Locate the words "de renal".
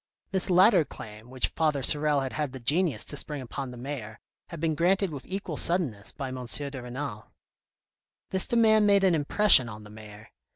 6.47-7.27